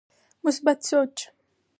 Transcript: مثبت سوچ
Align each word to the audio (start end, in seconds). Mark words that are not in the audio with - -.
مثبت 0.43 0.81
سوچ 0.83 1.15